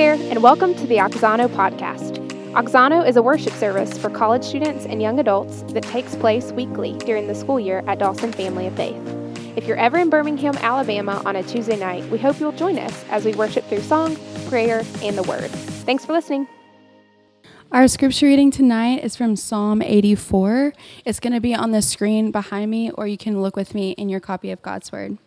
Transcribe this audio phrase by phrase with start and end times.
[0.00, 2.26] there, and welcome to the Auxano podcast.
[2.52, 6.96] Auxano is a worship service for college students and young adults that takes place weekly
[7.00, 8.96] during the school year at Dawson Family of Faith.
[9.56, 13.04] If you're ever in Birmingham, Alabama on a Tuesday night, we hope you'll join us
[13.10, 14.16] as we worship through song,
[14.48, 15.50] prayer, and the Word.
[15.50, 16.48] Thanks for listening.
[17.70, 20.72] Our scripture reading tonight is from Psalm 84.
[21.04, 23.90] It's going to be on the screen behind me, or you can look with me
[23.90, 25.18] in your copy of God's Word.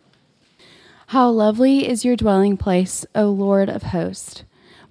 [1.08, 4.42] How lovely is your dwelling place, O Lord of hosts!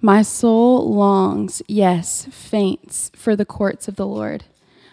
[0.04, 4.44] My soul longs, yes, faints, for the courts of the Lord.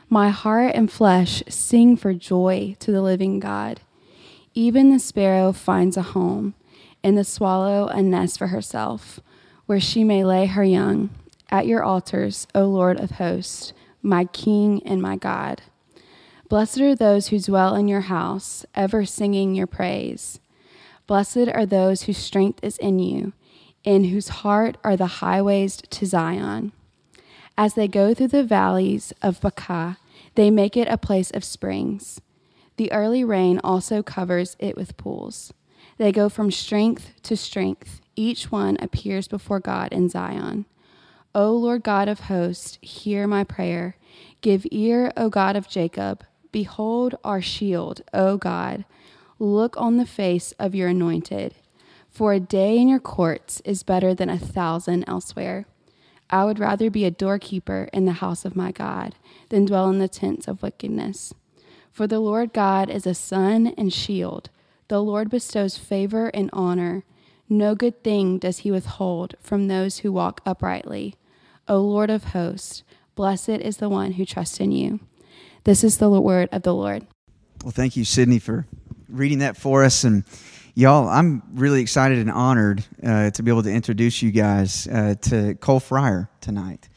[0.07, 3.81] My heart and flesh sing for joy to the living God.
[4.53, 6.53] Even the sparrow finds a home,
[7.03, 9.19] and the swallow a nest for herself,
[9.65, 11.09] where she may lay her young.
[11.49, 15.61] At your altars, O Lord of hosts, my King and my God.
[16.47, 20.39] Blessed are those who dwell in your house, ever singing your praise.
[21.05, 23.33] Blessed are those whose strength is in you,
[23.83, 26.71] in whose heart are the highways to Zion.
[27.57, 29.97] As they go through the valleys of Baca,
[30.35, 32.21] they make it a place of springs.
[32.77, 35.53] The early rain also covers it with pools.
[35.97, 38.01] They go from strength to strength.
[38.15, 40.65] Each one appears before God in Zion.
[41.35, 43.95] O Lord God of hosts, hear my prayer.
[44.41, 46.23] Give ear, O God of Jacob.
[46.51, 48.85] Behold our shield, O God.
[49.39, 51.55] Look on the face of your anointed.
[52.11, 55.65] For a day in your courts is better than a thousand elsewhere.
[56.29, 59.15] I would rather be a doorkeeper in the house of my God
[59.49, 61.33] than dwell in the tents of wickedness.
[61.89, 64.49] For the Lord God is a sun and shield.
[64.89, 67.05] The Lord bestows favor and honor.
[67.47, 71.15] No good thing does he withhold from those who walk uprightly.
[71.67, 72.83] O Lord of hosts,
[73.15, 74.99] blessed is the one who trusts in you.
[75.63, 77.07] This is the word of the Lord.
[77.63, 78.65] Well, thank you, Sydney, for
[79.07, 80.03] reading that for us.
[80.03, 80.25] And
[80.73, 85.15] y'all, I'm really excited and honored uh, to be able to introduce you guys uh,
[85.21, 86.87] to Cole Frier tonight.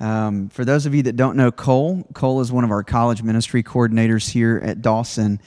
[0.00, 3.22] Um, for those of you that don't know Cole, Cole is one of our college
[3.22, 5.40] ministry coordinators here at Dawson.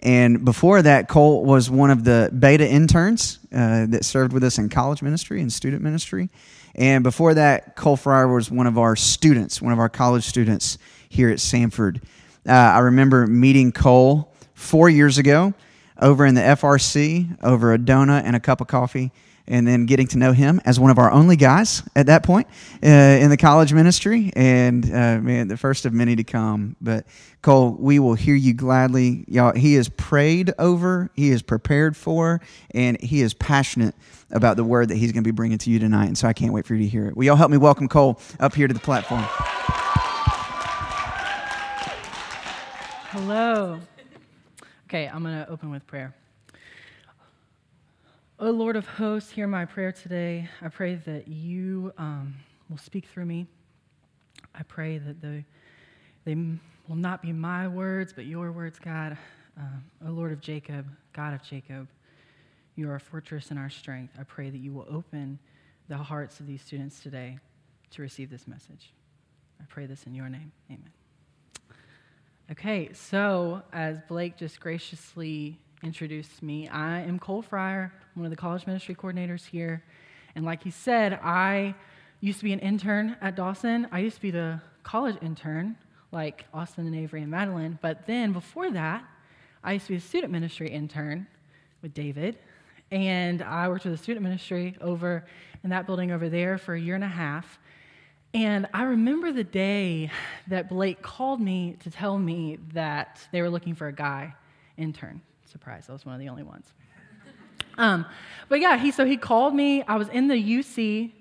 [0.00, 4.58] And before that, Cole was one of the beta interns uh, that served with us
[4.58, 6.28] in college ministry and student ministry.
[6.74, 10.76] And before that, Cole Frier was one of our students, one of our college students
[11.08, 12.02] here at Samford.
[12.46, 15.54] Uh, I remember meeting Cole four years ago
[16.00, 19.12] over in the FRC over a donut and a cup of coffee,
[19.46, 22.46] and then getting to know him as one of our only guys at that point
[22.82, 26.76] uh, in the college ministry, and uh, man, the first of many to come.
[26.80, 27.06] But
[27.42, 29.24] Cole, we will hear you gladly.
[29.28, 32.40] Y'all, he is prayed over, he is prepared for,
[32.72, 33.94] and he is passionate
[34.30, 36.06] about the word that he's going to be bringing to you tonight.
[36.06, 37.16] And so I can't wait for you to hear it.
[37.16, 39.24] Will y'all help me welcome Cole up here to the platform?
[43.10, 43.78] Hello.
[44.94, 46.14] Okay, I'm going to open with prayer.
[48.38, 50.48] O Lord of hosts, hear my prayer today.
[50.62, 52.36] I pray that you um,
[52.70, 53.48] will speak through me.
[54.54, 55.42] I pray that the,
[56.24, 56.36] they
[56.86, 59.18] will not be my words, but your words, God.
[59.58, 61.88] Uh, o Lord of Jacob, God of Jacob,
[62.76, 64.14] you are a fortress and our strength.
[64.16, 65.40] I pray that you will open
[65.88, 67.40] the hearts of these students today
[67.90, 68.92] to receive this message.
[69.60, 70.52] I pray this in your name.
[70.70, 70.92] Amen.
[72.50, 78.36] Okay, so as Blake just graciously introduced me, I am Cole Frier, one of the
[78.36, 79.82] college ministry coordinators here.
[80.34, 81.74] And like he said, I
[82.20, 83.88] used to be an intern at Dawson.
[83.90, 85.76] I used to be the college intern,
[86.12, 87.78] like Austin and Avery and Madeline.
[87.80, 89.04] But then before that,
[89.62, 91.26] I used to be a student ministry intern
[91.80, 92.36] with David.
[92.90, 95.24] And I worked with the student ministry over
[95.62, 97.58] in that building over there for a year and a half.
[98.34, 100.10] And I remember the day
[100.48, 104.34] that Blake called me to tell me that they were looking for a guy
[104.76, 105.22] intern.
[105.44, 106.72] Surprise, I was one of the only ones.
[107.78, 108.04] Um,
[108.48, 109.82] but yeah, he so he called me.
[109.82, 111.12] I was in the UC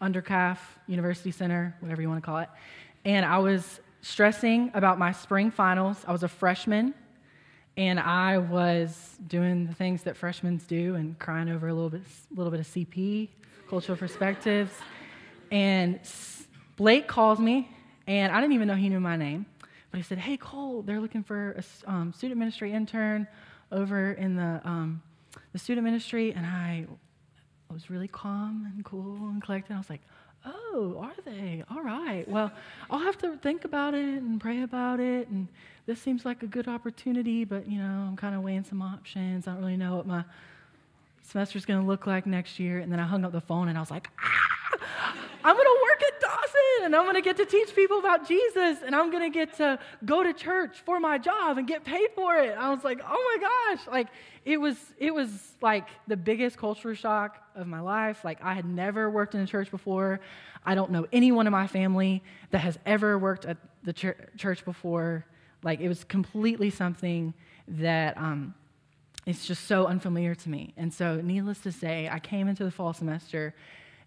[0.00, 2.48] Undercalf University Center, whatever you want to call it,
[3.04, 6.02] and I was stressing about my spring finals.
[6.06, 6.94] I was a freshman,
[7.76, 12.02] and I was doing the things that freshmen do and crying over a little bit,
[12.34, 13.28] little bit of CP,
[13.68, 14.72] cultural perspectives,
[15.50, 16.00] and
[16.76, 17.68] Blake calls me,
[18.06, 19.46] and I didn't even know he knew my name,
[19.90, 21.52] but he said, Hey, Cole, they're looking for
[21.86, 23.26] a um, student ministry intern
[23.70, 25.02] over in the, um,
[25.52, 26.32] the student ministry.
[26.32, 26.86] And I,
[27.74, 29.74] was really calm and cool and collected.
[29.74, 30.00] I was like,
[30.46, 31.64] Oh, are they?
[31.70, 32.28] All right.
[32.28, 32.52] Well,
[32.90, 35.28] I'll have to think about it and pray about it.
[35.28, 35.48] And
[35.86, 39.48] this seems like a good opportunity, but you know, I'm kind of weighing some options.
[39.48, 40.22] I don't really know what my
[41.22, 42.80] semester's going to look like next year.
[42.80, 45.78] And then I hung up the phone and I was like, ah, I'm going to
[45.82, 46.43] work at Dawson
[46.82, 49.56] and I'm going to get to teach people about Jesus and I'm going to get
[49.56, 52.56] to go to church for my job and get paid for it.
[52.56, 53.86] I was like, oh my gosh.
[53.86, 54.08] Like,
[54.44, 55.30] it was, it was
[55.62, 58.24] like the biggest culture shock of my life.
[58.24, 60.20] Like, I had never worked in a church before.
[60.66, 64.64] I don't know anyone in my family that has ever worked at the ch- church
[64.64, 65.24] before.
[65.62, 67.32] Like, it was completely something
[67.66, 68.54] that um,
[69.26, 70.74] it's just so unfamiliar to me.
[70.76, 73.54] And so, needless to say, I came into the fall semester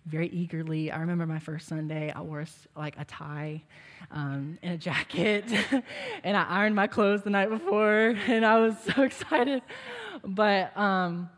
[0.08, 0.92] very eagerly.
[0.92, 2.46] I remember my first Sunday, I wore
[2.76, 3.64] like a tie
[4.10, 5.44] um, and a jacket,
[6.24, 9.62] and I ironed my clothes the night before, and I was so excited.
[10.24, 11.30] But um,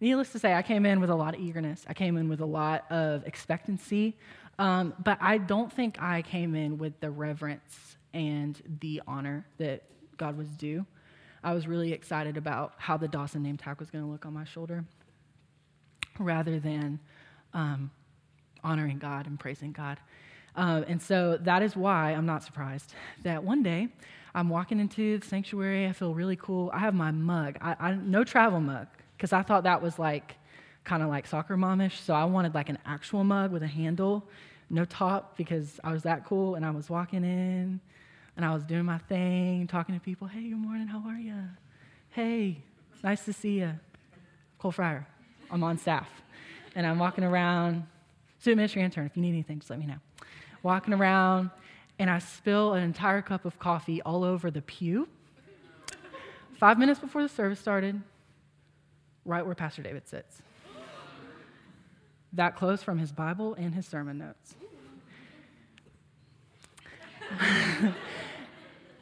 [0.00, 1.84] needless to say, I came in with a lot of eagerness.
[1.88, 4.16] I came in with a lot of expectancy,
[4.58, 9.82] um, but I don't think I came in with the reverence and the honor that
[10.16, 10.86] God was due.
[11.42, 14.34] I was really excited about how the Dawson name tag was going to look on
[14.34, 14.84] my shoulder
[16.18, 16.98] rather than
[17.54, 17.90] um,
[18.64, 19.98] honoring God and praising God.
[20.56, 23.88] Uh, and so that is why I'm not surprised that one day
[24.34, 25.86] I'm walking into the sanctuary.
[25.86, 26.70] I feel really cool.
[26.72, 30.36] I have my mug, I, I no travel mug, because I thought that was like
[30.84, 31.98] kind of like soccer momish.
[32.00, 34.24] So I wanted like an actual mug with a handle,
[34.70, 36.54] no top, because I was that cool.
[36.54, 37.80] And I was walking in
[38.36, 40.28] and I was doing my thing, talking to people.
[40.28, 40.86] Hey, good morning.
[40.86, 41.34] How are you?
[42.10, 42.62] Hey,
[43.02, 43.72] nice to see you.
[44.58, 45.06] Cole Frier.
[45.50, 46.08] I'm on staff
[46.78, 47.84] and I'm walking around,
[48.38, 49.98] student ministry intern, if you need anything, just let me know.
[50.62, 51.50] Walking around,
[51.98, 55.08] and I spill an entire cup of coffee all over the pew.
[56.54, 58.00] Five minutes before the service started,
[59.24, 60.40] right where Pastor David sits.
[62.34, 64.54] That close from his Bible and his sermon notes.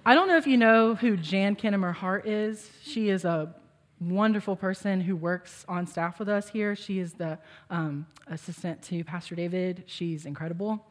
[0.07, 2.71] I don't know if you know who Jan Kinnemer Hart is.
[2.83, 3.55] She is a
[4.01, 6.77] wonderful person who works on staff with us here.
[6.77, 7.39] She is the
[7.71, 9.85] um, assistant to Pastor David.
[9.87, 10.85] She's incredible.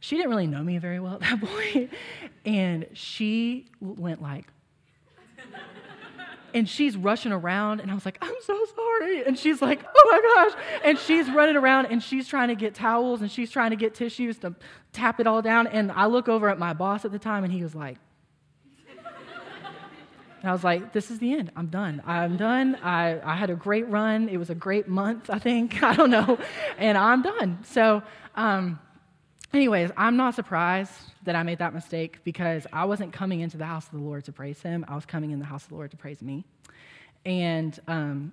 [0.00, 1.40] She didn't really know me very well at that
[1.74, 1.90] point,
[2.44, 4.46] and she went like,
[6.54, 9.24] and she's rushing around, and I was like, I'm so sorry.
[9.24, 10.80] And she's like, oh my gosh.
[10.84, 13.94] And she's running around and she's trying to get towels and she's trying to get
[13.94, 14.54] tissues to
[14.92, 15.66] tap it all down.
[15.68, 17.98] And I look over at my boss at the time, and he was like,
[20.40, 21.52] and I was like, this is the end.
[21.54, 22.02] I'm done.
[22.06, 22.76] I'm done.
[22.76, 24.28] I, I had a great run.
[24.28, 25.82] It was a great month, I think.
[25.82, 26.38] I don't know.
[26.78, 27.58] And I'm done.
[27.64, 28.02] So,
[28.36, 28.78] um,
[29.52, 30.92] anyways, I'm not surprised
[31.24, 34.24] that I made that mistake because I wasn't coming into the house of the Lord
[34.24, 34.84] to praise Him.
[34.88, 36.44] I was coming in the house of the Lord to praise me.
[37.26, 38.32] And um,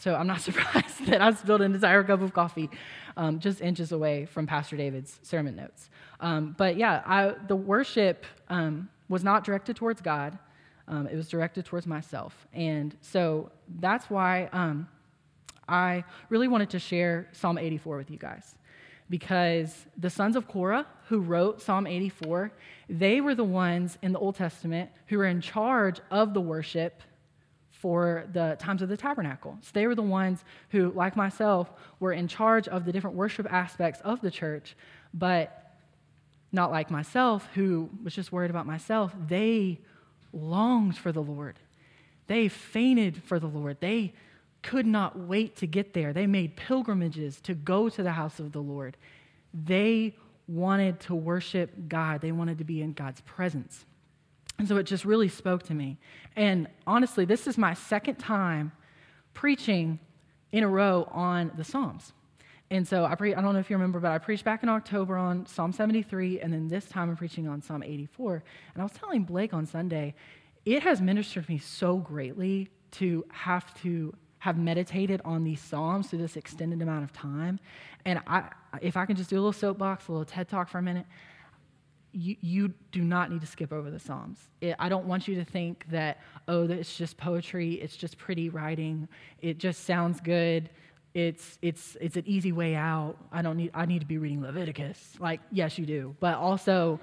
[0.00, 2.68] so I'm not surprised that I spilled an entire cup of coffee
[3.16, 5.88] um, just inches away from Pastor David's sermon notes.
[6.18, 10.36] Um, but yeah, I, the worship um, was not directed towards God.
[10.86, 12.46] Um, it was directed towards myself.
[12.52, 13.50] And so
[13.80, 14.88] that's why um,
[15.68, 18.56] I really wanted to share Psalm 84 with you guys.
[19.10, 22.52] Because the sons of Korah, who wrote Psalm 84,
[22.88, 27.02] they were the ones in the Old Testament who were in charge of the worship
[27.70, 29.58] for the times of the tabernacle.
[29.60, 31.70] So they were the ones who, like myself,
[32.00, 34.74] were in charge of the different worship aspects of the church,
[35.12, 35.76] but
[36.50, 39.14] not like myself, who was just worried about myself.
[39.28, 39.80] They
[40.34, 41.58] longed for the Lord.
[42.26, 43.78] They fainted for the Lord.
[43.80, 44.14] They
[44.62, 46.12] could not wait to get there.
[46.12, 48.96] They made pilgrimages to go to the house of the Lord.
[49.52, 50.14] They
[50.48, 53.86] wanted to worship God, they wanted to be in God's presence.
[54.58, 55.98] And so it just really spoke to me.
[56.36, 58.72] And honestly, this is my second time
[59.32, 59.98] preaching
[60.52, 62.12] in a row on the Psalms.
[62.70, 64.68] And so I, pre- I don't know if you remember, but I preached back in
[64.68, 68.42] October on Psalm 73, and then this time I'm preaching on Psalm 84.
[68.74, 70.14] And I was telling Blake on Sunday,
[70.64, 76.18] it has ministered me so greatly to have to have meditated on these Psalms through
[76.18, 77.58] this extended amount of time.
[78.04, 78.50] And I,
[78.82, 81.06] if I can just do a little soapbox, a little TED talk for a minute,
[82.12, 84.38] you, you do not need to skip over the Psalms.
[84.60, 88.48] It, I don't want you to think that, oh, it's just poetry, it's just pretty
[88.48, 89.08] writing,
[89.40, 90.70] it just sounds good
[91.14, 93.16] it's it's it's an easy way out.
[93.32, 95.14] I don't need I need to be reading Leviticus.
[95.20, 97.00] Like yes, you do, but also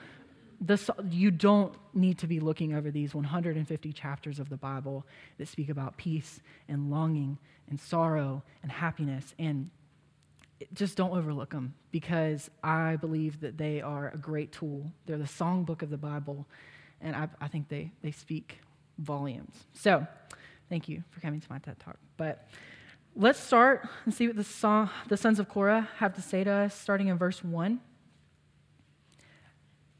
[0.63, 5.07] the, you don't need to be looking over these 150 chapters of the Bible
[5.39, 9.71] that speak about peace and longing and sorrow and happiness and
[10.73, 14.91] just don't overlook them because I believe that they are a great tool.
[15.07, 16.45] They're the songbook of the Bible,
[17.01, 18.59] and I, I think they, they speak
[18.99, 19.55] volumes.
[19.73, 20.05] So,
[20.69, 21.97] thank you for coming to my TED Talk.
[22.17, 22.47] But
[23.15, 26.51] Let's start and see what the, song, the sons of Korah have to say to
[26.51, 27.81] us, starting in verse 1.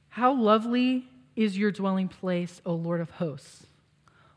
[0.09, 3.65] How lovely is your dwelling place, O Lord of hosts!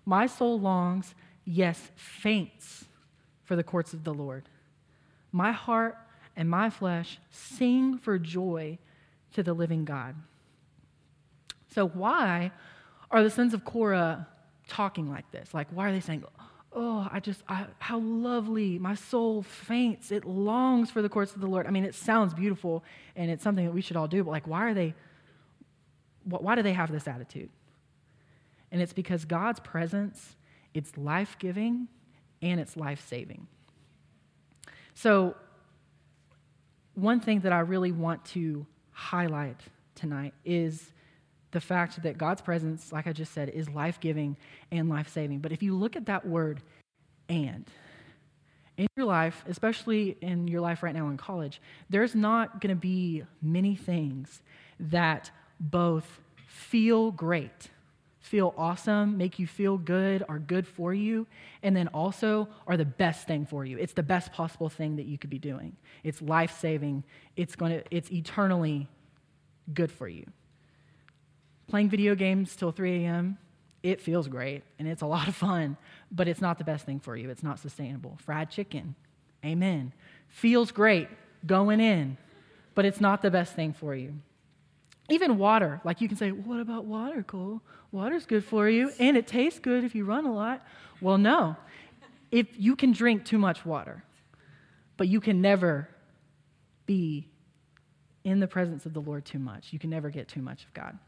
[0.05, 1.15] My soul longs,
[1.45, 2.85] yes, faints
[3.45, 4.49] for the courts of the Lord.
[5.33, 5.97] My heart
[6.37, 8.79] and my flesh sing for joy
[9.33, 10.17] to the living God.
[11.73, 12.53] So, why
[13.11, 14.29] are the sons of Korah
[14.69, 15.55] talking like this?
[15.55, 16.25] Like, why are they saying,
[16.77, 18.79] Oh, I just, I, how lovely.
[18.79, 20.11] My soul faints.
[20.11, 21.67] It longs for the courts of the Lord.
[21.67, 22.83] I mean, it sounds beautiful
[23.15, 24.95] and it's something that we should all do, but like, why are they,
[26.25, 27.51] why do they have this attitude?
[28.73, 30.35] And it's because God's presence,
[30.75, 31.87] it's life giving
[32.43, 33.47] and it's life saving.
[34.95, 35.37] So,
[36.95, 39.61] one thing that I really want to highlight
[39.95, 40.93] tonight is
[41.55, 44.37] the fact that God's presence, like I just said, is life giving
[44.71, 45.39] and life saving.
[45.39, 46.61] But if you look at that word,
[47.29, 47.65] and,
[48.77, 52.81] in your life, especially in your life right now in college, there's not going to
[52.81, 54.43] be many things
[54.79, 55.31] that
[55.61, 57.71] both feel great,
[58.19, 61.25] feel awesome, make you feel good, are good for you,
[61.63, 63.79] and then also are the best thing for you.
[63.79, 65.77] It's the best possible thing that you could be doing.
[66.03, 67.05] It's life saving.
[67.37, 68.89] It's to it's eternally
[69.73, 70.27] good for you
[71.67, 73.39] playing video games till 3 a.m.,
[73.83, 75.77] it feels great and it's a lot of fun,
[76.11, 77.29] but it's not the best thing for you.
[77.31, 78.19] It's not sustainable.
[78.25, 78.95] Fried chicken,
[79.45, 79.93] amen.
[80.29, 81.09] Feels great
[81.47, 82.17] going in,
[82.75, 84.15] but it's not the best thing for you.
[85.11, 87.61] Even water, like you can say, what about water, Cole?
[87.93, 90.67] Water's good for you and it tastes good if you run a lot.
[91.03, 91.57] Well, no.
[92.31, 94.03] If you can drink too much water,
[94.97, 95.89] but you can never
[96.87, 97.29] be
[98.25, 99.73] in the presence of the Lord too much.
[99.73, 100.99] You can never get too much of God.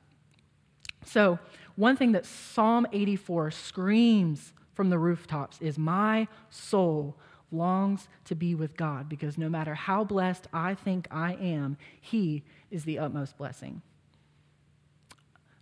[1.07, 1.39] So,
[1.77, 7.17] one thing that Psalm 84 screams from the rooftops is My soul
[7.53, 12.43] longs to be with God because no matter how blessed I think I am, He
[12.71, 13.83] is the utmost blessing.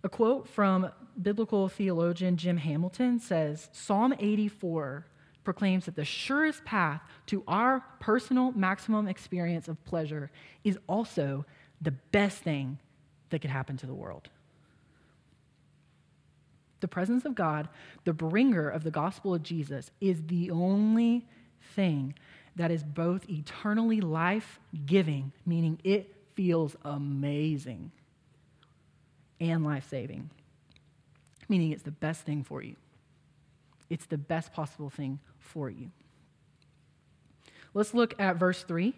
[0.03, 5.05] A quote from biblical theologian Jim Hamilton says Psalm 84
[5.43, 10.31] proclaims that the surest path to our personal maximum experience of pleasure
[10.63, 11.45] is also
[11.81, 12.79] the best thing
[13.29, 14.29] that could happen to the world
[16.79, 17.69] the presence of God,
[18.03, 21.25] the bringer of the gospel of Jesus, is the only
[21.75, 22.13] thing
[22.55, 27.91] that is both eternally life giving, meaning it feels amazing,
[29.39, 30.29] and life saving,
[31.49, 32.75] meaning it's the best thing for you.
[33.89, 35.91] It's the best possible thing for you.
[37.73, 38.93] Let's look at verse 3.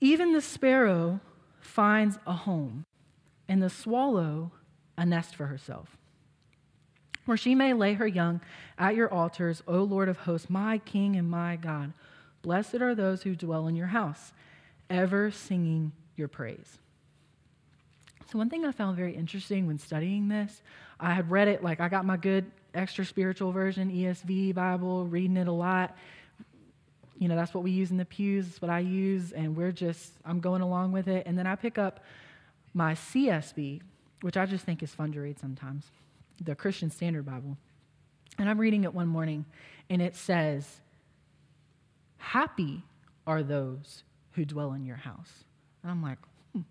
[0.00, 1.20] Even the sparrow
[1.60, 2.84] finds a home,
[3.48, 4.50] and the swallow
[4.96, 5.96] a nest for herself
[7.26, 8.40] where she may lay her young
[8.78, 11.92] at your altars, O Lord of hosts, my King and my God.
[12.42, 14.32] Blessed are those who dwell in your house,
[14.88, 16.78] ever singing your praise.
[18.30, 20.62] So, one thing I found very interesting when studying this,
[20.98, 25.36] I had read it, like I got my good extra spiritual version, ESV Bible, reading
[25.36, 25.96] it a lot.
[27.18, 29.72] You know, that's what we use in the pews, that's what I use, and we're
[29.72, 31.26] just, I'm going along with it.
[31.26, 32.04] And then I pick up
[32.74, 33.80] my CSB,
[34.26, 35.84] which I just think is fun to read sometimes
[36.42, 37.56] the Christian Standard Bible.
[38.40, 39.44] And I'm reading it one morning,
[39.88, 40.80] and it says,
[42.16, 42.82] Happy
[43.24, 44.02] are those
[44.32, 45.44] who dwell in your house.
[45.80, 46.18] And I'm like,
[46.52, 46.62] hmm,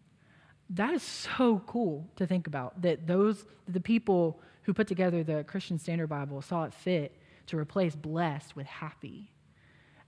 [0.72, 5.46] that is so cool to think about that those, the people who put together the
[5.46, 9.32] Christian Standard Bible saw it fit to replace blessed with happy.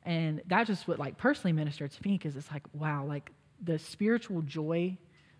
[0.04, 3.32] And that just what like personally ministered to me because it's like, wow, like
[3.64, 4.98] the spiritual joy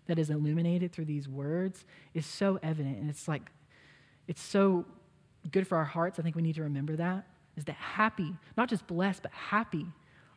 [0.08, 1.84] that is illuminated through these words
[2.14, 2.98] is so evident.
[2.98, 3.50] And it's like
[4.26, 4.84] it's so
[5.50, 6.18] good for our hearts.
[6.18, 7.26] I think we need to remember that.
[7.56, 9.86] Is that happy, not just blessed, but happy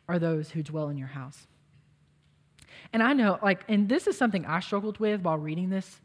[0.08, 1.46] are those who dwell in your house.
[2.92, 6.00] And I know, like, and this is something I struggled with while reading this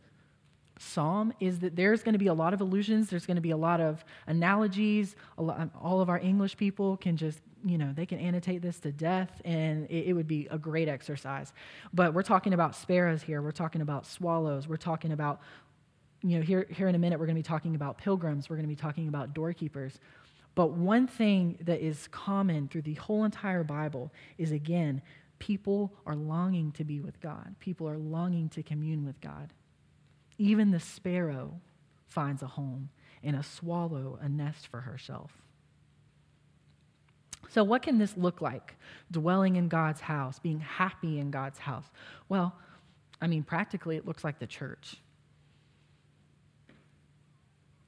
[0.79, 3.50] psalm is that there's going to be a lot of allusions there's going to be
[3.50, 8.05] a lot of analogies lot, all of our english people can just you know they
[8.05, 11.53] can annotate this to death and it, it, would be a great exercise
[11.93, 15.41] but we're talking about sparrows here we're talking about swallows we're talking about
[16.24, 18.55] you know, here, here in a minute, we're going to be talking about pilgrims, we're
[18.55, 20.00] going to be talking about doorkeepers.
[20.55, 25.01] But one thing that is common through the whole entire Bible is again,
[25.39, 29.53] people are longing to be with God, people are longing to commune with God.
[30.39, 31.59] Even the sparrow
[32.07, 32.89] finds a home,
[33.24, 35.31] and a swallow a nest for herself.
[37.49, 38.75] So, what can this look like?
[39.11, 41.85] Dwelling in God's house, being happy in God's house?
[42.29, 42.55] Well,
[43.21, 44.97] I mean, practically, it looks like the church.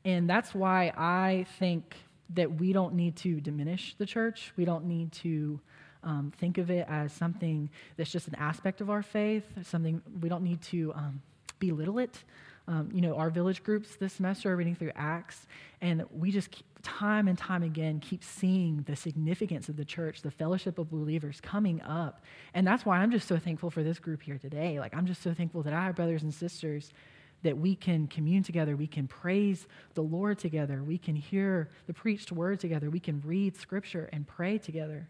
[0.05, 1.97] And that's why I think
[2.31, 4.53] that we don't need to diminish the church.
[4.55, 5.59] We don't need to
[6.03, 10.29] um, think of it as something that's just an aspect of our faith, something we
[10.29, 11.21] don't need to um,
[11.59, 12.23] belittle it.
[12.69, 15.47] Um, you know, our village groups this semester are reading through Acts,
[15.81, 20.21] and we just keep, time and time again keep seeing the significance of the church,
[20.21, 22.23] the fellowship of believers coming up.
[22.53, 24.79] And that's why I'm just so thankful for this group here today.
[24.79, 26.93] Like, I'm just so thankful that I have brothers and sisters
[27.41, 31.93] that we can commune together, we can praise the Lord together, we can hear the
[31.93, 35.09] preached word together, we can read scripture and pray together,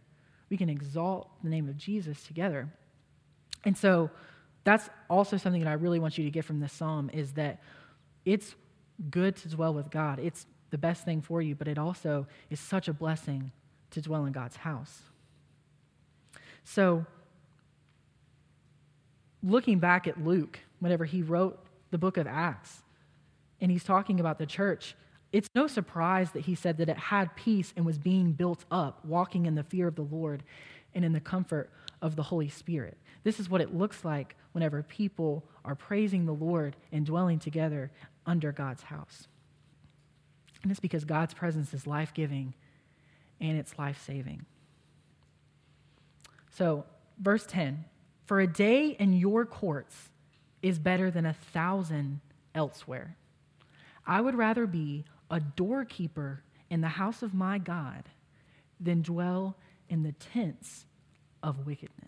[0.50, 2.70] we can exalt the name of Jesus together.
[3.66, 4.10] And so
[4.70, 7.60] that's also something that I really want you to get from this psalm is that
[8.24, 8.54] it's
[9.10, 10.20] good to dwell with God.
[10.20, 13.52] It's the best thing for you, but it also is such a blessing
[13.90, 15.02] to dwell in God's house.
[16.64, 17.04] So,
[19.42, 22.84] looking back at Luke, whenever he wrote the book of Acts,
[23.60, 24.96] and he's talking about the church,
[25.32, 29.04] it's no surprise that he said that it had peace and was being built up,
[29.04, 30.44] walking in the fear of the Lord
[30.94, 31.72] and in the comfort
[32.04, 32.98] of the Holy Spirit.
[33.24, 37.92] This is what it looks like whenever people are praising the Lord and dwelling together
[38.26, 39.28] under God's house.
[40.62, 42.54] And it's because God's presence is life giving
[43.40, 44.46] and it's life saving.
[46.52, 46.86] So,
[47.20, 47.86] verse 10
[48.26, 50.10] For a day in your courts
[50.62, 52.20] is better than a thousand
[52.54, 53.16] elsewhere.
[54.06, 58.04] I would rather be a doorkeeper in the house of my God
[58.80, 59.56] than dwell
[59.88, 60.86] in the tents
[61.44, 61.99] of wickedness.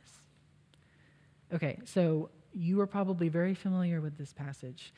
[1.54, 4.94] Okay, so you are probably very familiar with this passage.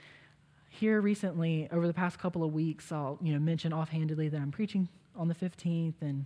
[0.69, 4.51] Here recently, over the past couple of weeks, I'll you know mention offhandedly that I'm
[4.51, 6.25] preaching on the 15th, and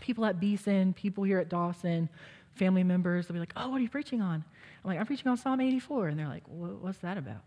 [0.00, 2.08] people at Beeson, people here at Dawson,
[2.54, 4.44] family members, they'll be like, "Oh, what are you preaching on?"
[4.84, 7.42] I'm like, "I'm preaching on Psalm 84," and they're like, "What's that about?"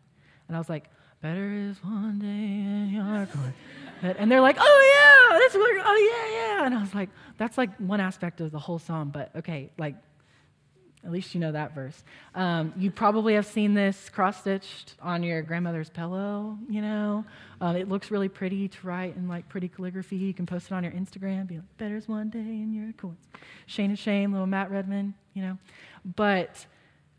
[0.48, 0.90] And I was like,
[1.22, 5.96] "Better is one day in your court," and they're like, "Oh yeah, that's what, oh
[5.96, 9.36] yeah, yeah," and I was like, "That's like one aspect of the whole psalm, but
[9.36, 9.96] okay, like
[11.06, 12.04] at least you know that verse.
[12.34, 17.26] Um, you probably have seen this cross stitched on your grandmother's pillow, you know.
[17.60, 20.16] Um, it looks really pretty to write in like pretty calligraphy.
[20.16, 23.28] You can post it on your Instagram, be like, better's one day in your courts.
[23.66, 25.58] Shane and Shane, little Matt Redman, you know.
[26.16, 26.66] But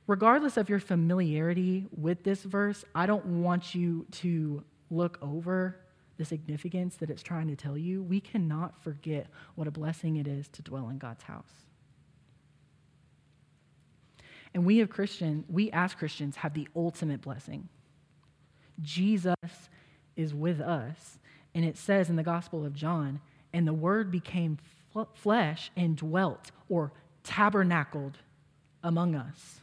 [0.07, 5.76] regardless of your familiarity with this verse, I don't want you to look over
[6.17, 8.03] the significance that it's trying to tell you.
[8.03, 11.50] We cannot forget what a blessing it is to dwell in God's house.
[14.54, 17.69] And we have Christian, we as Christians have the ultimate blessing.
[18.80, 19.34] Jesus
[20.17, 21.19] is with us.
[21.54, 23.21] And it says in the Gospel of John,
[23.52, 24.58] and the Word became
[25.14, 26.93] flesh and dwelt or
[27.25, 28.19] tabernacled
[28.82, 29.60] among us.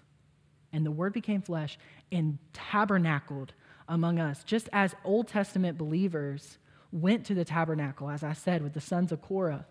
[0.73, 1.77] And the Word became flesh
[2.11, 3.53] and tabernacled
[3.87, 4.43] among us.
[4.43, 6.57] Just as Old Testament believers
[6.91, 9.65] went to the tabernacle, as I said, with the sons of Korah,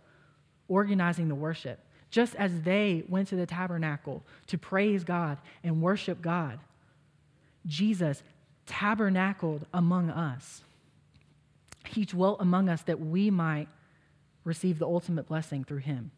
[0.68, 1.80] organizing the worship
[2.10, 6.58] just as they went to the tabernacle to praise God and worship God,
[7.66, 8.22] Jesus
[8.66, 10.62] tabernacled among us.
[11.86, 13.68] He dwelt among us that we might
[14.44, 16.10] receive the ultimate blessing through him.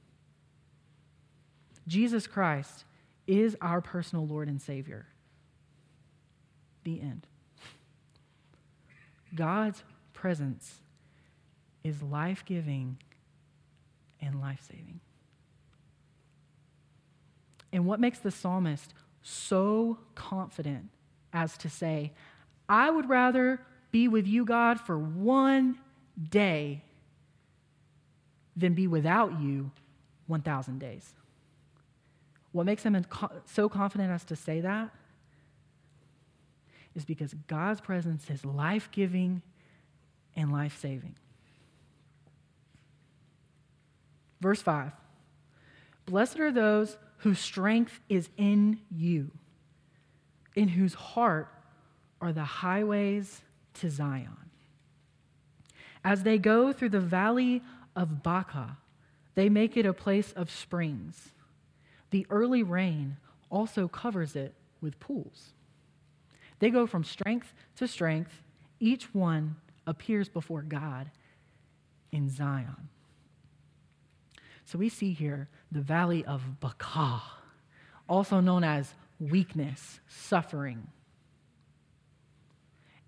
[1.87, 2.85] Jesus Christ
[3.27, 5.07] is our personal Lord and Savior.
[6.85, 7.27] The end.
[9.35, 10.81] God's presence
[11.83, 12.99] is life giving
[14.21, 15.01] and life saving.
[17.73, 20.91] And what makes the psalmist so confident
[21.33, 22.13] as to say,
[22.69, 25.79] I would rather be with you, God, for one
[26.31, 26.83] day
[28.57, 29.71] than be without you
[30.27, 31.15] 1,000 days?
[32.53, 33.03] What makes him
[33.47, 34.91] so confident as to say that
[36.95, 39.41] is because God's presence is life giving
[40.37, 41.15] and life saving.
[44.41, 44.93] Verse 5
[46.07, 49.31] Blessed are those whose strength is in you,
[50.57, 51.49] in whose heart
[52.21, 53.43] are the highways
[53.75, 54.51] to Zion.
[56.05, 57.63] As they go through the valley
[57.95, 58.77] of Baca,
[59.37, 61.31] they make it a place of springs.
[62.11, 63.19] The early rain
[63.51, 65.53] also covers it with pools.
[66.59, 68.43] They go from strength to strength.
[68.81, 69.57] Each one
[69.87, 71.09] appears before God
[72.11, 72.89] in Zion.
[74.65, 77.23] So we see here the valley of Baca,
[78.09, 80.89] also known as weakness, suffering.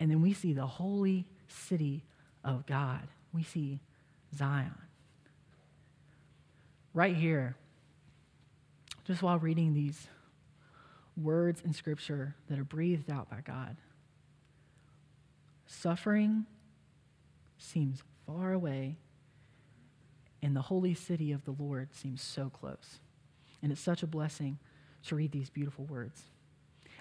[0.00, 2.04] And then we see the holy city
[2.44, 3.06] of God.
[3.32, 3.80] We see
[4.36, 4.74] Zion.
[6.92, 7.56] Right here,
[9.04, 10.06] just while reading these
[11.16, 13.76] words in Scripture that are breathed out by God,
[15.66, 16.46] suffering
[17.58, 18.96] seems far away
[20.44, 23.00] and the holy city of the Lord seems so close.
[23.62, 24.58] And it's such a blessing
[25.06, 26.22] to read these beautiful words.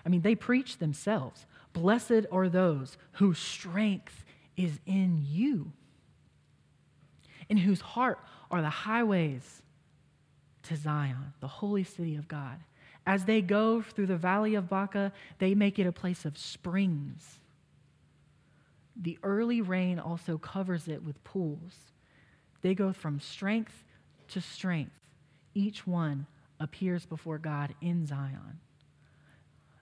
[0.06, 1.46] I mean, they preach themselves.
[1.74, 4.24] Blessed are those whose strength
[4.56, 5.74] is in you,
[7.50, 9.62] in whose heart are the highways
[10.64, 12.60] to Zion, the holy city of God.
[13.06, 17.40] As they go through the valley of Baca, they make it a place of springs.
[18.96, 21.93] The early rain also covers it with pools.
[22.64, 23.84] They go from strength
[24.30, 25.00] to strength.
[25.54, 26.26] Each one
[26.60, 28.60] appears before God in Zion.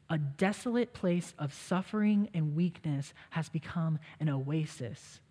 [0.10, 5.22] A desolate place of suffering and weakness has become an oasis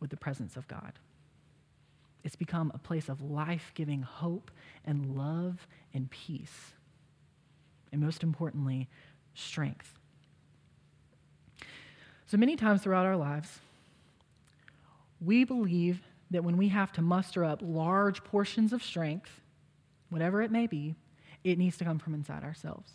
[0.00, 0.92] with the presence of God.
[2.22, 4.50] It's become a place of life giving hope
[4.86, 6.72] and love and peace.
[7.92, 8.88] And most importantly,
[9.34, 9.98] strength.
[12.26, 13.58] So many times throughout our lives,
[15.20, 16.00] we believe
[16.34, 19.40] that when we have to muster up large portions of strength,
[20.10, 20.96] whatever it may be,
[21.44, 22.90] it needs to come from inside ourselves.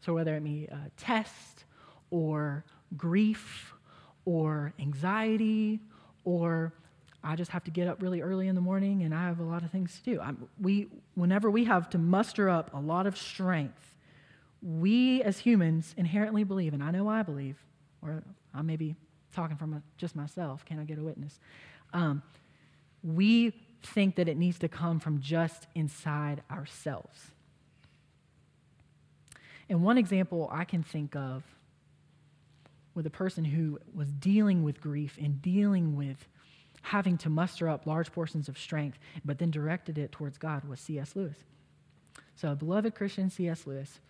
[0.00, 1.64] So whether it be a test
[2.10, 2.64] or
[2.96, 3.74] grief
[4.24, 5.80] or anxiety
[6.24, 6.72] or
[7.24, 9.44] I just have to get up really early in the morning and I have a
[9.44, 10.20] lot of things to do.
[10.20, 13.96] I'm, we, whenever we have to muster up a lot of strength,
[14.62, 17.56] we as humans inherently believe, and I know I believe,
[18.02, 18.22] or
[18.54, 18.94] I may be
[19.34, 21.40] talking from just myself, can I get a witness?
[21.92, 22.22] Um,
[23.02, 27.30] we think that it needs to come from just inside ourselves.
[29.68, 31.42] And one example I can think of
[32.94, 36.28] with a person who was dealing with grief and dealing with
[36.82, 40.80] having to muster up large portions of strength, but then directed it towards God was
[40.80, 41.16] C.S.
[41.16, 41.36] Lewis.
[42.34, 43.66] So, a beloved Christian C.S.
[43.66, 44.00] Lewis,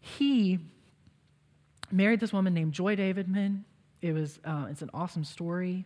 [0.00, 0.58] he
[1.90, 3.64] married this woman named Joy Davidman.
[4.00, 5.84] It was, uh, it's an awesome story.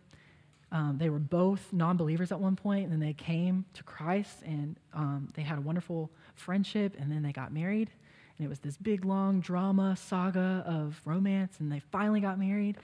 [0.73, 4.43] Um, they were both non believers at one point, and then they came to Christ,
[4.45, 7.91] and um, they had a wonderful friendship, and then they got married.
[8.37, 12.79] And it was this big, long drama saga of romance, and they finally got married.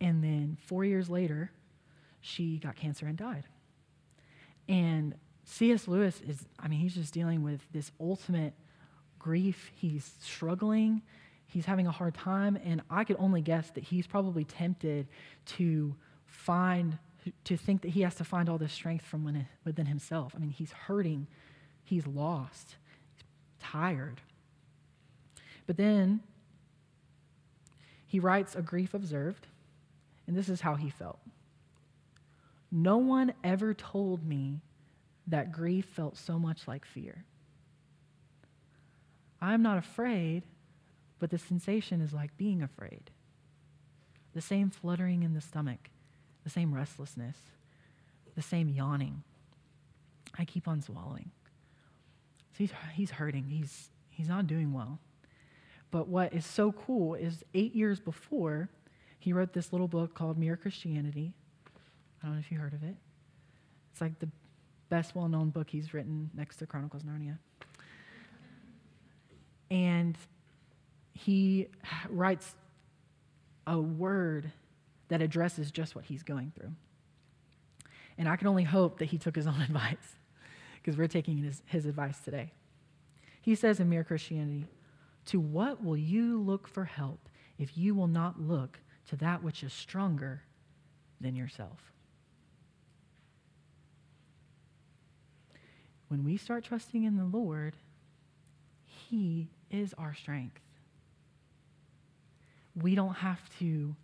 [0.00, 1.50] And then four years later,
[2.20, 3.44] she got cancer and died.
[4.68, 5.14] And
[5.44, 5.88] C.S.
[5.88, 8.54] Lewis is, I mean, he's just dealing with this ultimate
[9.18, 9.70] grief.
[9.74, 11.02] He's struggling,
[11.46, 15.08] he's having a hard time, and I could only guess that he's probably tempted
[15.46, 15.94] to
[16.26, 16.98] find,
[17.44, 20.32] to think that he has to find all this strength from within himself.
[20.34, 21.26] I mean, he's hurting,
[21.84, 22.76] he's lost,
[23.14, 23.24] he's
[23.60, 24.20] tired.
[25.66, 26.20] But then
[28.06, 29.46] he writes A Grief Observed,
[30.26, 31.20] and this is how he felt.
[32.72, 34.60] No one ever told me
[35.26, 37.24] that grief felt so much like fear.
[39.40, 40.42] I'm not afraid,
[41.18, 43.10] but the sensation is like being afraid.
[44.34, 45.90] The same fluttering in the stomach,
[46.44, 47.36] the same restlessness,
[48.34, 49.22] the same yawning.
[50.38, 51.30] I keep on swallowing.
[52.52, 53.44] So he's, he's hurting.
[53.48, 54.98] He's, he's not doing well.
[55.90, 58.68] But what is so cool is eight years before,
[59.18, 61.32] he wrote this little book called Mere Christianity.
[62.22, 62.96] I don't know if you heard of it.
[63.92, 64.28] It's like the
[64.88, 67.38] best well known book he's written next to Chronicles Narnia.
[69.70, 70.16] And
[71.12, 71.68] he
[72.08, 72.54] writes
[73.66, 74.50] a word
[75.10, 76.72] that addresses just what he's going through.
[78.16, 80.16] And I can only hope that he took his own advice
[80.76, 82.52] because we're taking his, his advice today.
[83.42, 84.66] He says in Mere Christianity,
[85.26, 89.62] To what will you look for help if you will not look to that which
[89.62, 90.42] is stronger
[91.20, 91.92] than yourself?
[96.08, 97.74] When we start trusting in the Lord,
[98.84, 100.60] He is our strength.
[102.80, 103.96] We don't have to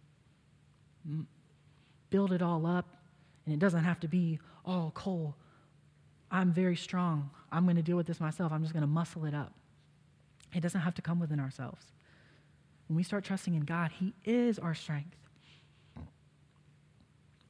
[2.11, 2.87] build it all up,
[3.45, 5.35] and it doesn't have to be, oh, Cole.
[6.31, 7.31] I'm very strong.
[7.53, 8.53] I'm going to deal with this myself.
[8.53, 9.53] I'm just going to muscle it up.
[10.55, 11.85] It doesn't have to come within ourselves.
[12.89, 15.17] When we start trusting in God, He is our strength.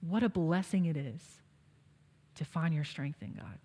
[0.00, 1.20] What a blessing it is
[2.36, 3.58] to find your strength in God.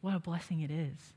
[0.00, 1.12] What a blessing it is.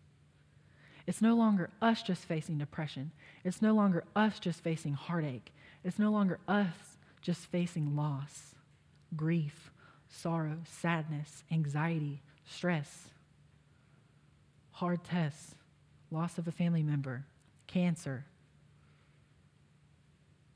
[1.08, 3.12] It's no longer us just facing depression.
[3.44, 5.52] It's no longer us just facing heartache.
[5.84, 8.56] It's no longer us just facing loss,
[9.16, 9.72] grief,
[10.10, 13.10] sorrow, sadness, anxiety, stress,
[14.72, 15.56] hard tests,
[16.12, 17.26] loss of a family member,
[17.68, 18.26] cancer,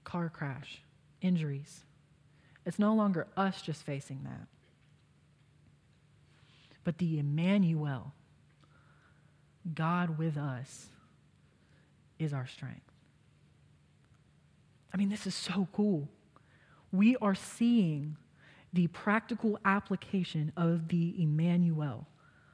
[0.04, 0.82] car crash,
[1.22, 1.84] injuries.
[2.66, 4.48] It's no longer us just facing that.
[6.84, 8.14] But the Emmanuel,
[9.74, 10.88] God with us,
[12.20, 12.95] is our strength.
[14.96, 16.08] I mean, this is so cool.
[16.94, 18.16] We are seeing
[18.72, 22.08] the practical application of the Emmanuel.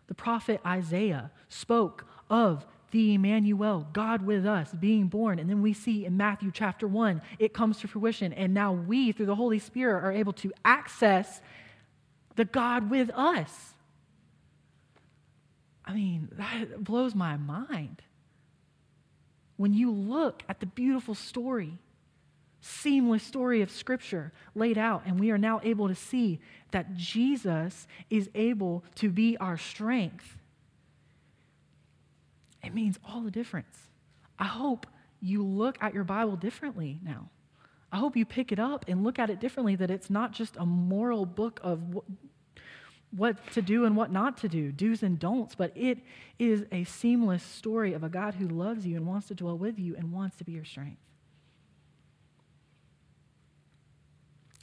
[0.07, 5.37] The prophet Isaiah spoke of the Emmanuel, God with us, being born.
[5.37, 8.33] And then we see in Matthew chapter 1, it comes to fruition.
[8.33, 11.41] And now we, through the Holy Spirit, are able to access
[12.37, 13.75] the God with us.
[15.85, 18.01] I mean, that blows my mind.
[19.57, 21.77] When you look at the beautiful story,
[22.61, 26.39] seamless story of Scripture laid out, and we are now able to see
[26.71, 30.37] that Jesus is able to be our strength
[32.63, 33.77] it means all the difference.
[34.37, 34.85] I hope
[35.19, 37.29] you look at your Bible differently now.
[37.91, 40.55] I hope you pick it up and look at it differently, that it's not just
[40.57, 41.99] a moral book of
[43.11, 45.99] what to do and what not to do, do's and don'ts, but it
[46.39, 49.77] is a seamless story of a God who loves you and wants to dwell with
[49.77, 51.01] you and wants to be your strength.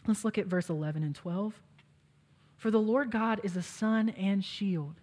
[0.08, 1.60] Let's look at verse 11 and 12.
[2.56, 4.94] For the Lord God is a sun and shield.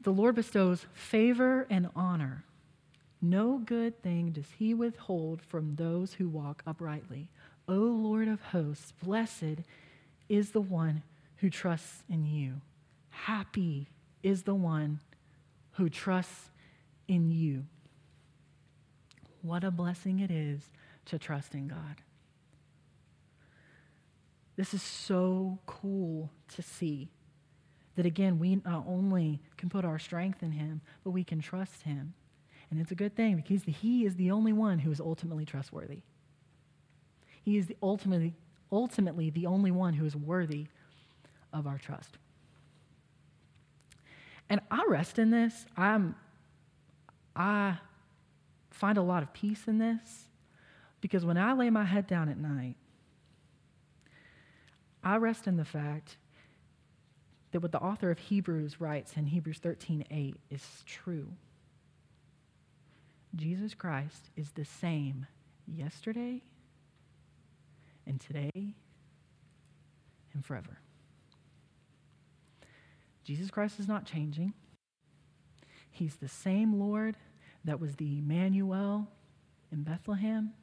[0.00, 2.44] The Lord bestows favor and honor.
[3.22, 7.28] No good thing does he withhold from those who walk uprightly.
[7.68, 9.62] O Lord of hosts, blessed
[10.28, 11.04] is the one
[11.36, 12.60] who trusts in you.
[13.08, 13.88] Happy
[14.24, 14.98] is the one
[15.74, 16.50] who trusts
[17.06, 17.64] in you.
[19.42, 20.60] What a blessing it is
[21.06, 22.02] to trust in God.
[24.56, 27.10] This is so cool to see
[27.96, 31.82] that again, we not only can put our strength in Him, but we can trust
[31.82, 32.14] Him.
[32.70, 36.02] And it's a good thing because He is the only one who is ultimately trustworthy.
[37.42, 38.34] He is the ultimately,
[38.72, 40.66] ultimately the only one who is worthy
[41.52, 42.18] of our trust.
[44.48, 45.66] And I rest in this.
[45.76, 46.14] I'm,
[47.34, 47.78] I
[48.70, 50.28] find a lot of peace in this
[51.00, 52.76] because when I lay my head down at night,
[55.04, 56.16] I rest in the fact
[57.52, 61.36] that what the author of Hebrews writes in Hebrews 13:8 is true.
[63.36, 65.26] Jesus Christ is the same
[65.66, 66.42] yesterday
[68.06, 68.74] and today
[70.32, 70.78] and forever.
[73.24, 74.54] Jesus Christ is not changing.
[75.90, 77.16] He's the same Lord
[77.64, 79.08] that was the Emmanuel
[79.70, 80.54] in Bethlehem.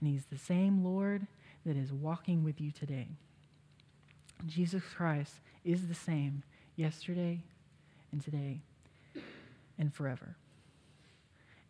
[0.00, 1.26] And he's the same Lord
[1.66, 3.08] that is walking with you today.
[4.46, 6.42] Jesus Christ is the same
[6.76, 7.40] yesterday
[8.12, 8.60] and today
[9.78, 10.36] and forever.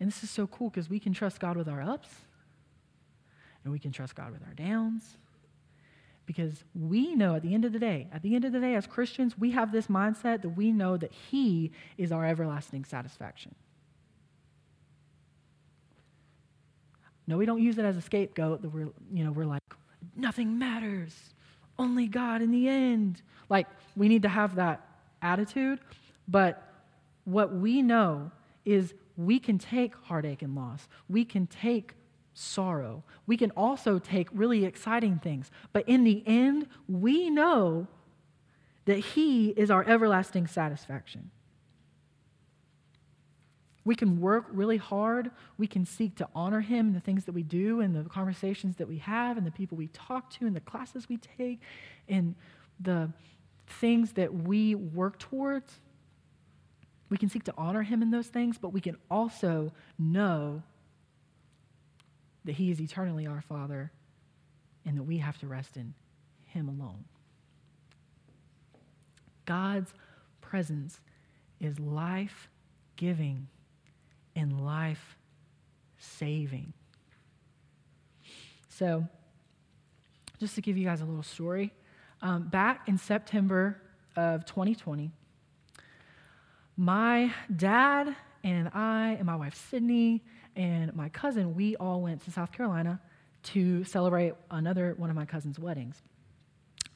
[0.01, 2.09] And this is so cool because we can trust God with our ups
[3.63, 5.17] and we can trust God with our downs
[6.27, 8.75] because we know at the end of the day, at the end of the day,
[8.75, 13.55] as Christians, we have this mindset that we know that He is our everlasting satisfaction.
[17.27, 19.63] No, we don't use it as a scapegoat that we're, you know, we're like,
[20.17, 21.35] nothing matters
[21.79, 23.23] only God in the end.
[23.49, 24.87] Like, we need to have that
[25.23, 25.81] attitude,
[26.29, 26.63] but
[27.25, 28.31] what we know
[28.65, 30.89] is we can take heartache and loss.
[31.09, 31.95] We can take
[32.35, 33.05] sorrow.
[33.27, 35.51] We can also take really exciting things.
[35.73, 37.87] But in the end, we know
[38.87, 41.31] that He is our everlasting satisfaction.
[43.85, 45.31] We can work really hard.
[45.59, 48.77] We can seek to honor Him in the things that we do and the conversations
[48.77, 51.61] that we have and the people we talk to and the classes we take
[52.09, 52.35] and
[52.81, 53.13] the
[53.67, 55.81] things that we work towards.
[57.11, 60.63] We can seek to honor Him in those things, but we can also know
[62.45, 63.93] that He is eternally our Father
[64.87, 65.95] and that we have to rest in
[66.47, 67.05] Him alone.
[69.45, 69.93] God's
[70.41, 71.01] presence
[71.61, 72.49] is life
[72.97, 73.49] giving
[74.37, 75.17] and life
[75.99, 76.73] saving.
[78.69, 79.07] So,
[80.41, 81.73] just to give you guys a little story,
[82.23, 83.81] um, back in September
[84.17, 85.11] of 2020,
[86.77, 90.23] my dad and I and my wife Sydney
[90.57, 93.01] and my cousin, we all went to South Carolina
[93.45, 96.03] to celebrate another one of my cousin's weddings.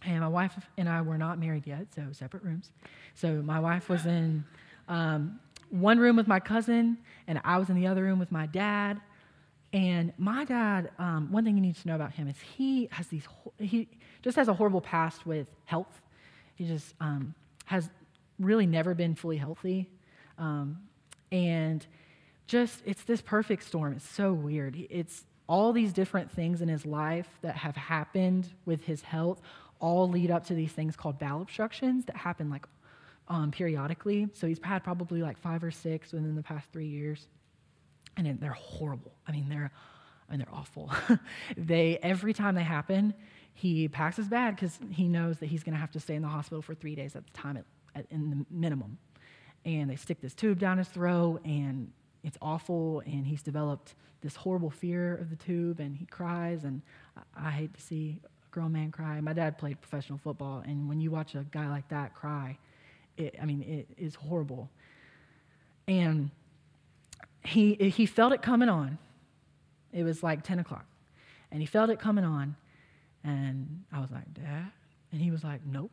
[0.03, 2.71] And my wife and I were not married yet, so separate rooms.
[3.15, 4.45] So my wife was in
[4.89, 8.47] um, one room with my cousin, and I was in the other room with my
[8.47, 9.01] dad.
[9.73, 13.07] And my dad, um, one thing you need to know about him is he has
[13.09, 13.29] these,
[13.59, 13.89] he
[14.23, 16.01] just has a horrible past with health.
[16.55, 17.35] He just um,
[17.67, 17.91] has
[18.39, 19.91] really never been fully healthy.
[20.39, 20.79] Um,
[21.31, 21.87] and
[22.47, 23.93] just, it's this perfect storm.
[23.93, 24.77] It's so weird.
[24.89, 29.41] It's all these different things in his life that have happened with his health
[29.81, 32.67] all lead up to these things called bowel obstructions that happen like
[33.29, 34.29] um, periodically.
[34.35, 37.27] So he's had probably like five or six within the past three years,
[38.17, 39.13] and they're horrible.
[39.27, 39.71] I mean, they're
[40.29, 40.91] I mean, they're awful.
[41.57, 43.15] they every time they happen,
[43.55, 46.23] he packs his bag because he knows that he's going to have to stay in
[46.23, 47.65] the hospital for three days at the time, at,
[47.95, 48.99] at, in the minimum.
[49.65, 51.91] and they stick this tube down his throat, and
[52.23, 53.03] it's awful.
[53.07, 56.65] And he's developed this horrible fear of the tube, and he cries.
[56.65, 56.83] And
[57.17, 59.21] I, I hate to see a grown man cry.
[59.21, 62.59] My dad played professional football, and when you watch a guy like that cry,
[63.19, 64.71] it, I mean, it is horrible.
[65.87, 66.31] And
[67.45, 68.99] he, he felt it coming on.
[69.93, 70.87] It was like 10 o'clock.
[71.51, 72.57] And he felt it coming on.
[73.25, 74.71] And I was like, Dad?
[75.13, 75.91] And he was like, Nope,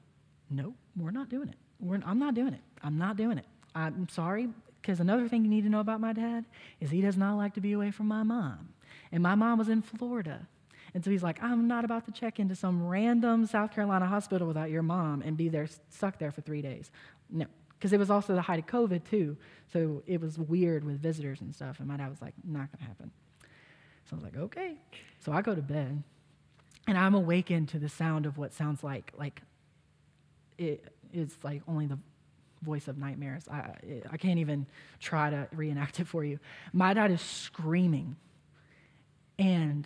[0.50, 1.56] nope, we're not doing it.
[1.80, 2.62] We're, I'm not doing it.
[2.84, 3.46] I'm not doing it.
[3.74, 4.50] I'm sorry,
[4.82, 6.46] because another thing you need to know about my dad
[6.80, 8.70] is he does not like to be away from my mom.
[9.12, 10.48] And my mom was in Florida.
[10.96, 14.48] And so he's like, I'm not about to check into some random South Carolina hospital
[14.48, 16.90] without your mom and be there, stuck there for three days.
[17.30, 19.36] No, because it was also the height of COVID too.
[19.74, 21.80] So it was weird with visitors and stuff.
[21.80, 23.12] And my dad was like, not going to happen.
[24.10, 24.78] So I was like, okay.
[25.20, 26.02] So I go to bed
[26.88, 29.42] and I'm awakened to the sound of what sounds like, like
[30.58, 32.00] it is like only the
[32.62, 33.44] voice of nightmares.
[33.52, 33.72] I,
[34.10, 34.66] I can't even
[35.02, 36.40] try to reenact it for you.
[36.72, 38.16] My dad is screaming.
[39.38, 39.86] And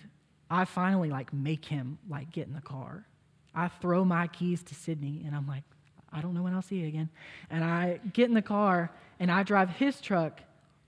[0.50, 3.06] I finally like make him like get in the car.
[3.54, 5.64] I throw my keys to Sydney and I'm like,
[6.12, 7.10] I don't know when I'll see you again.
[7.50, 10.42] And I get in the car and I drive his truck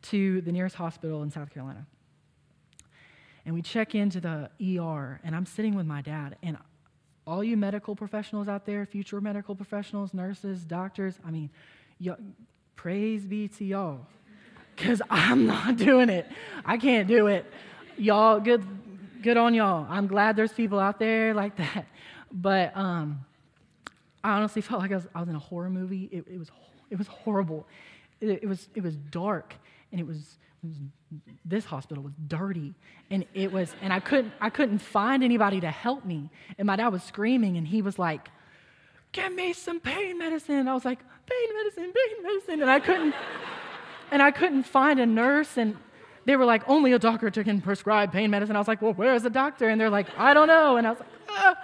[0.04, 1.86] to the nearest hospital in South Carolina.
[3.46, 6.38] And we check into the ER, and I'm sitting with my dad.
[6.44, 6.58] And
[7.26, 11.50] all you medical professionals out there, future medical professionals, nurses, doctors, I mean,
[12.76, 14.06] praise be to y'all.
[14.76, 16.28] Because I'm not doing it.
[16.66, 17.52] I can't do it.
[17.98, 18.64] Y'all, good,
[19.22, 19.86] good on y'all.
[19.90, 21.86] I'm glad there's people out there like that.
[22.32, 23.26] But um,
[24.24, 26.10] I honestly felt like I was, I was in a horror movie.
[26.12, 26.50] It, it was,
[26.90, 27.68] it was horrible.
[28.20, 29.56] It, it, was, it was dark,
[29.92, 30.78] and it was, it was,
[31.44, 32.74] this hospital was dirty,
[33.10, 36.30] and it was, and I couldn't, I couldn't find anybody to help me.
[36.58, 38.30] And my dad was screaming, and he was like,
[39.12, 43.16] "Give me some pain medicine." I was like, "Pain medicine, pain medicine," and I couldn't,
[44.12, 45.76] and I couldn't find a nurse, and
[46.26, 49.24] they were like, "Only a doctor can prescribe pain medicine." I was like, "Well, where's
[49.24, 51.56] the doctor?" And they're like, "I don't know," and I was like, ah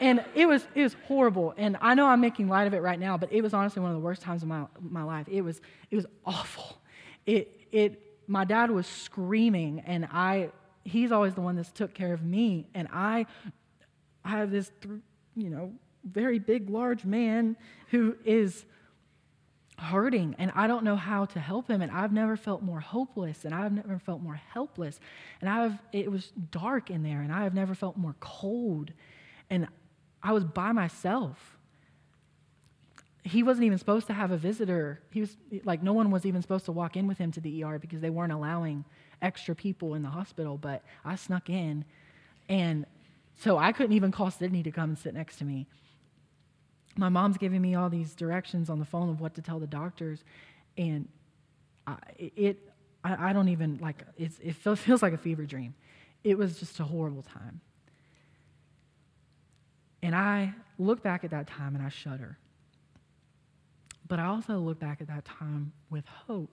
[0.00, 1.54] and it was it was horrible.
[1.56, 3.90] And I know I'm making light of it right now, but it was honestly one
[3.90, 5.26] of the worst times of my my life.
[5.28, 6.78] It was it was awful.
[7.26, 10.50] It it my dad was screaming, and I
[10.84, 13.26] he's always the one that's took care of me, and I
[14.24, 14.70] I have this
[15.36, 15.72] you know
[16.04, 17.56] very big large man
[17.90, 18.66] who is
[19.76, 23.44] hurting and I don't know how to help him and I've never felt more hopeless
[23.44, 25.00] and I've never felt more helpless
[25.40, 28.92] and I've it was dark in there and I have never felt more cold
[29.50, 29.66] and
[30.22, 31.56] I was by myself.
[33.22, 35.00] He wasn't even supposed to have a visitor.
[35.10, 37.62] He was like, no one was even supposed to walk in with him to the
[37.62, 38.84] ER because they weren't allowing
[39.22, 40.58] extra people in the hospital.
[40.58, 41.84] But I snuck in.
[42.48, 42.86] And
[43.36, 45.66] so I couldn't even call Sydney to come and sit next to me.
[46.96, 49.66] My mom's giving me all these directions on the phone of what to tell the
[49.66, 50.24] doctors.
[50.76, 51.08] And
[51.86, 52.68] I, it,
[53.02, 55.74] I, I don't even like, it feels like a fever dream.
[56.22, 57.60] It was just a horrible time.
[60.02, 62.38] And I look back at that time and I shudder.
[64.06, 66.50] But I also look back at that time with hope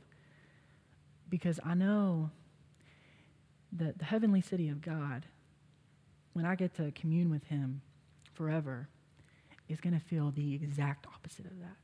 [1.29, 2.29] because I know
[3.73, 5.25] that the heavenly city of God,
[6.33, 7.81] when I get to commune with Him
[8.33, 8.87] forever,
[9.71, 11.77] is going to feel the exact opposite of that.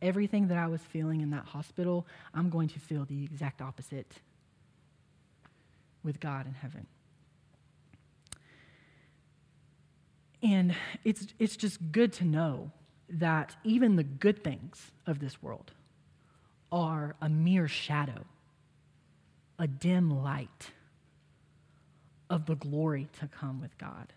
[0.00, 4.12] Everything that I was feeling in that hospital, I'm going to feel the exact opposite
[6.02, 6.86] with God in heaven.
[10.42, 12.70] And it's, it's just good to know
[13.08, 15.72] that even the good things of this world
[16.70, 18.24] are a mere shadow,
[19.58, 20.70] a dim light
[22.28, 24.12] of the glory to come with God.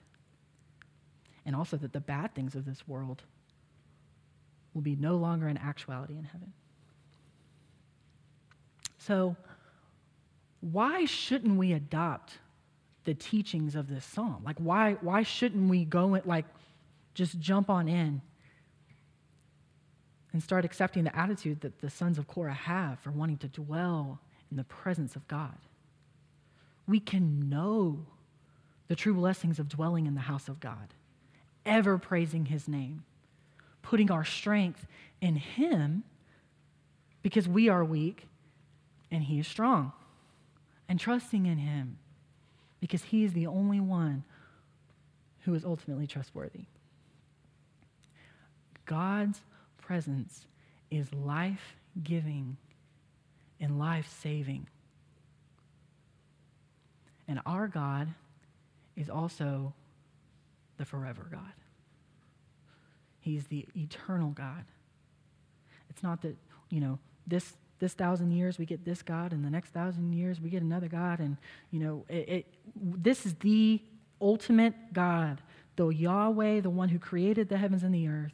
[1.48, 3.24] And also that the bad things of this world
[4.76, 6.54] will be no longer an actuality in heaven.
[9.00, 9.36] So,
[10.60, 12.38] why shouldn't we adopt
[13.08, 14.42] the teachings of this psalm.
[14.44, 16.44] Like, why, why shouldn't we go and, like,
[17.14, 18.22] just jump on in
[20.34, 24.20] and start accepting the attitude that the sons of Korah have for wanting to dwell
[24.52, 25.56] in the presence of God?
[26.86, 28.06] We can know
[28.90, 30.94] the true blessings of dwelling in the house of God,
[31.68, 33.04] ever praising his name,
[33.84, 34.88] putting our strength
[35.22, 36.04] in him
[37.22, 38.28] because we are weak
[39.12, 39.92] and he is strong,
[40.90, 41.98] and trusting in him
[42.80, 44.24] because he is the only one
[45.42, 46.66] who is ultimately trustworthy.
[48.86, 49.42] God's
[49.82, 50.46] presence
[50.90, 52.58] is life giving
[53.60, 54.68] and life saving.
[57.28, 58.08] And our God
[58.96, 59.74] is also
[60.78, 61.42] the forever God.
[63.20, 64.66] He's the eternal God.
[65.90, 66.36] It's not that,
[66.70, 70.42] you know, this this thousand years we get this God, and the next thousand years
[70.42, 71.38] we get another God, and
[71.72, 73.82] you know, it, it, this is the
[74.20, 75.42] ultimate God,
[75.76, 78.34] the Yahweh, the one who created the heavens and the earth,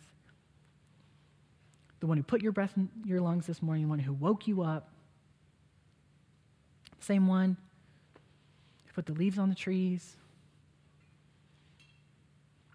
[1.99, 4.47] the one who put your breath in your lungs this morning, the one who woke
[4.47, 4.89] you up,
[6.99, 7.57] same one
[8.85, 10.15] who put the leaves on the trees,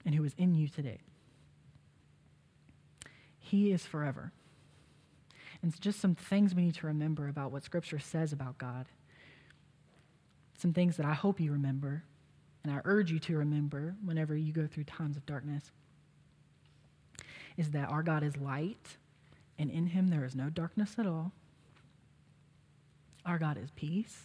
[0.08, 1.00] and who is in you today.
[3.38, 4.32] He is forever.
[5.60, 8.86] And it's just some things we need to remember about what Scripture says about God.
[10.56, 12.04] Some things that I hope you remember,
[12.64, 15.72] and I urge you to remember whenever you go through times of darkness,
[17.58, 18.96] is that our God is light,
[19.58, 21.32] and in him there is no darkness at all.
[23.26, 24.22] Our God is peace,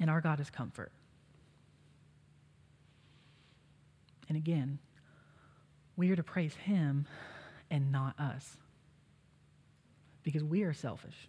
[0.00, 0.90] and our God is comfort.
[4.28, 4.78] And again,
[5.96, 7.06] we are to praise him
[7.70, 8.56] and not us.
[10.22, 11.28] Because we are selfish.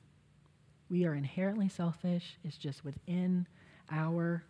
[0.89, 2.37] We are inherently selfish.
[2.43, 3.47] It's just within
[3.91, 4.43] our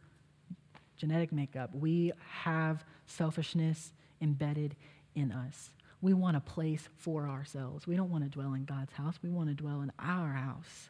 [0.98, 1.72] genetic makeup.
[1.74, 2.12] We
[2.44, 3.92] have selfishness
[4.22, 4.76] embedded
[5.16, 5.72] in us.
[6.02, 7.88] We want a place for ourselves.
[7.88, 9.16] We don't want to dwell in God's house.
[9.24, 10.90] We want to dwell in our house.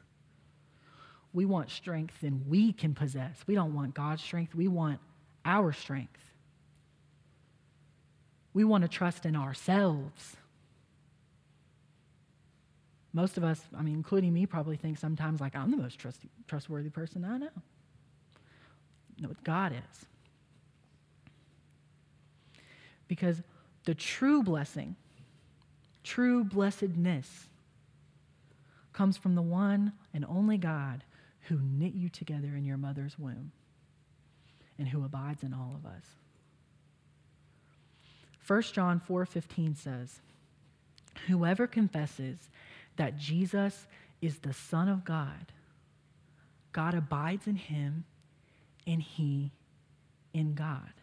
[1.32, 3.38] We want strength than we can possess.
[3.48, 4.56] We don't want God's strength.
[4.56, 5.00] We want
[5.46, 6.20] our strength.
[8.56, 10.38] We want to trust in ourselves.
[13.12, 16.22] Most of us, I mean, including me, probably think sometimes like I'm the most trust,
[16.48, 17.50] trustworthy person I know.
[19.20, 20.06] No, God is.
[23.10, 23.42] Because
[23.84, 24.96] the true blessing,
[26.04, 27.48] true blessedness,
[28.94, 31.04] comes from the one and only God
[31.50, 33.52] who knit you together in your mother's womb
[34.80, 36.06] and who abides in all of us.
[38.46, 40.22] 1 John 4:15 says,
[41.28, 42.50] "Whoever confesses
[42.96, 43.88] that Jesus
[44.22, 45.52] is the Son of God,
[46.72, 48.06] God abides in him
[48.86, 49.52] and he
[50.34, 50.94] in God."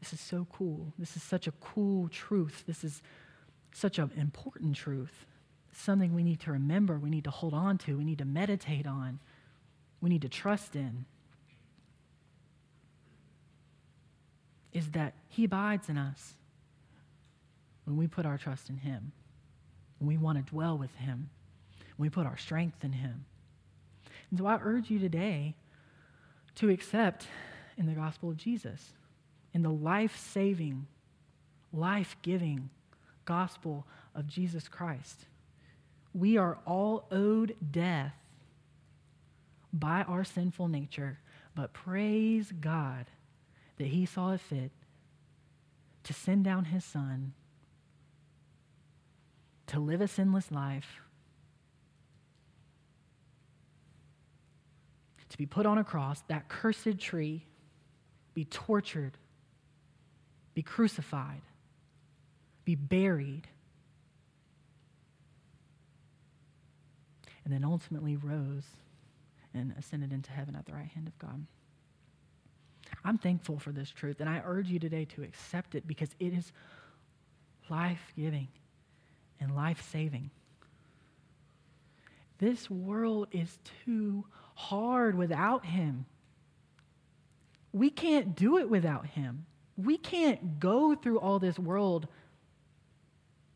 [0.00, 0.92] This is so cool.
[0.98, 2.64] This is such a cool truth.
[2.66, 3.02] This is
[3.72, 5.26] such an important truth.
[5.72, 8.86] Something we need to remember, we need to hold on to, we need to meditate
[8.86, 9.20] on,
[10.00, 11.04] we need to trust in.
[14.72, 16.34] Is that He abides in us
[17.84, 19.12] when we put our trust in Him,
[19.98, 21.30] when we want to dwell with Him,
[21.96, 23.24] when we put our strength in Him.
[24.30, 25.54] And so I urge you today
[26.56, 27.26] to accept
[27.76, 28.92] in the gospel of Jesus,
[29.52, 30.86] in the life saving,
[31.72, 32.70] life giving
[33.24, 35.26] gospel of Jesus Christ.
[36.14, 38.14] We are all owed death
[39.72, 41.18] by our sinful nature,
[41.54, 43.06] but praise God
[43.80, 44.70] that he saw it fit
[46.02, 47.32] to send down his son
[49.68, 51.00] to live a sinless life,
[55.30, 57.46] to be put on a cross, that cursed tree,
[58.34, 59.16] be tortured,
[60.52, 61.40] be crucified,
[62.66, 63.48] be buried,
[67.46, 68.66] and then ultimately rose
[69.54, 71.46] and ascended into heaven at the right hand of God.
[73.04, 76.32] I'm thankful for this truth, and I urge you today to accept it because it
[76.32, 76.52] is
[77.68, 78.48] life giving
[79.40, 80.30] and life saving.
[82.38, 84.24] This world is too
[84.54, 86.06] hard without Him.
[87.72, 89.46] We can't do it without Him.
[89.76, 92.08] We can't go through all this world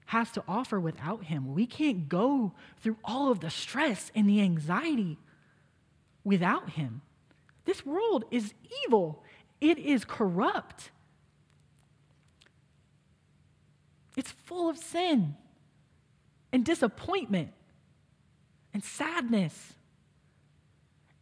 [0.06, 1.54] has to offer without Him.
[1.54, 5.18] We can't go through all of the stress and the anxiety
[6.22, 7.00] without Him.
[7.64, 8.54] This world is
[8.86, 9.23] evil
[9.64, 10.90] it is corrupt.
[14.16, 15.34] It's full of sin
[16.52, 17.50] and disappointment
[18.74, 19.72] and sadness.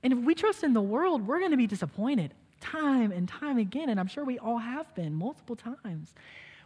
[0.03, 3.59] And if we trust in the world, we're going to be disappointed time and time
[3.59, 3.89] again.
[3.89, 6.13] And I'm sure we all have been multiple times.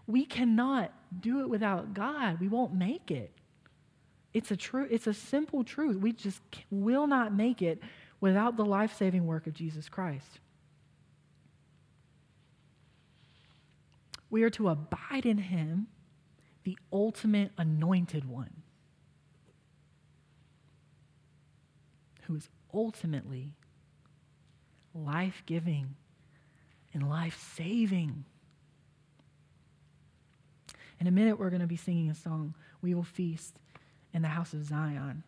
[0.07, 2.41] We cannot do it without God.
[2.41, 3.33] We won't make it.
[4.33, 5.97] It's a true, it's a simple truth.
[5.97, 7.83] We just will not make it
[8.20, 10.41] without the life-saving work of Jesus Christ.
[14.31, 15.89] We are to abide in him,
[16.64, 18.62] the ultimate anointed one,
[22.22, 23.55] who is ultimately
[24.95, 25.95] life giving
[26.93, 28.24] and life saving.
[30.99, 33.59] In a minute, we're going to be singing a song, We Will Feast
[34.12, 35.22] in the House of Zion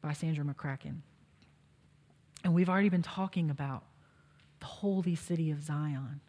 [0.00, 1.00] by Sandra McCracken.
[2.42, 3.84] And we've already been talking about
[4.60, 6.20] the holy city of Zion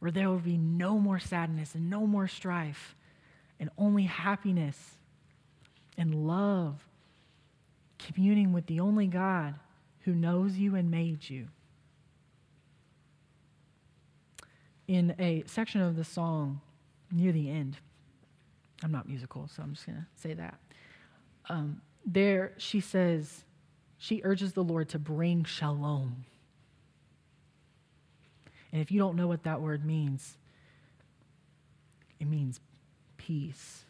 [0.00, 2.96] where there will be no more sadness and no more strife,
[3.60, 4.96] and only happiness
[5.96, 6.86] and love,
[7.98, 9.54] communing with the only God
[10.00, 11.48] who knows you and made you.
[14.88, 16.60] In a section of the song
[17.12, 17.76] near the end,
[18.82, 20.58] I'm not musical, so I'm just going to say that.
[21.50, 23.44] Um, there, she says,
[23.98, 26.24] she urges the Lord to bring shalom.
[28.72, 30.36] And if you don't know what that word means,
[32.18, 32.60] it means
[33.16, 33.84] peace,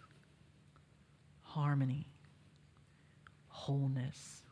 [1.42, 2.06] harmony,
[3.48, 4.42] wholeness,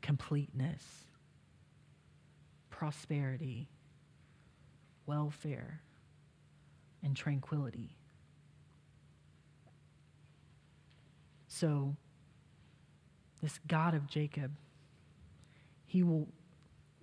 [0.00, 0.82] completeness,
[2.70, 3.68] prosperity,
[5.06, 5.80] welfare,
[7.02, 7.96] and tranquility.
[11.48, 11.96] So,
[13.42, 14.50] this God of Jacob,
[15.86, 16.26] he will,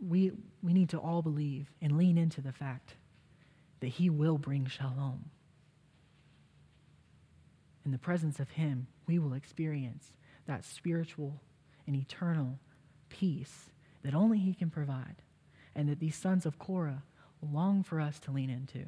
[0.05, 0.31] we,
[0.63, 2.95] we need to all believe and lean into the fact
[3.79, 5.29] that he will bring shalom.
[7.85, 10.11] In the presence of him, we will experience
[10.47, 11.41] that spiritual
[11.87, 12.59] and eternal
[13.09, 13.69] peace
[14.03, 15.17] that only he can provide,
[15.75, 17.03] and that these sons of Korah
[17.41, 18.85] long for us to lean into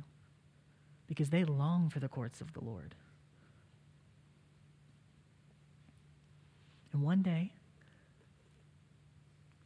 [1.07, 2.95] because they long for the courts of the Lord.
[6.91, 7.51] And one day,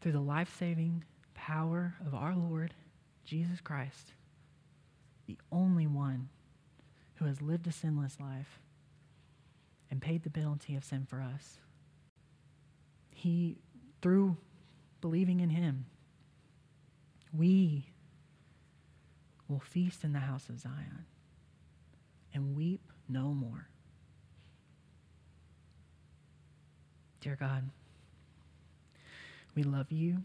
[0.02, 1.04] through the life saving
[1.48, 2.74] power of our Lord
[3.24, 4.12] Jesus Christ,
[5.28, 6.28] the only one
[7.16, 8.60] who has lived a sinless life
[9.90, 11.60] and paid the penalty of sin for us,
[13.12, 13.56] he,
[14.02, 14.36] through
[15.00, 15.86] believing in him,
[17.32, 17.86] we
[19.48, 21.06] will feast in the house of Zion
[22.34, 23.70] and weep no more.
[27.22, 27.70] Dear God,
[29.56, 30.24] we love you.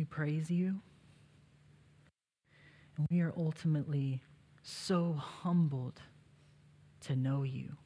[0.00, 0.80] We praise you.
[2.96, 4.22] And we are ultimately
[4.62, 6.00] so humbled
[7.02, 7.76] to know you.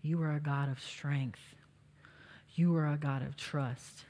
[0.00, 1.40] You are a God of strength.
[2.54, 4.04] You are a God of trust.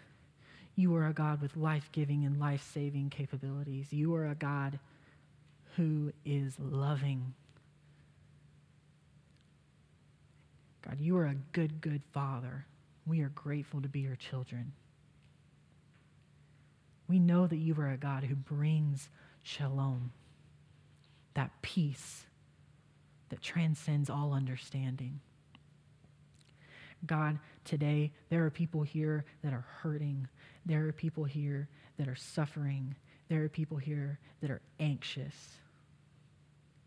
[0.76, 3.90] You are a God with life giving and life saving capabilities.
[3.90, 4.78] You are a God
[5.76, 7.32] who is loving
[10.82, 12.66] God, you are a good, good Father.
[13.06, 14.72] We are grateful to be your children.
[17.08, 19.08] We know that you are a God who brings
[19.42, 20.12] shalom,
[21.34, 22.24] that peace
[23.28, 25.20] that transcends all understanding.
[27.06, 30.28] God, today there are people here that are hurting.
[30.64, 32.94] There are people here that are suffering.
[33.28, 35.34] There are people here that are anxious,